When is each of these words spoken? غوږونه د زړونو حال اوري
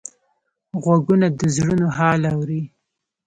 غوږونه 0.81 1.27
د 1.39 1.41
زړونو 1.55 1.87
حال 1.97 2.21
اوري 2.33 2.61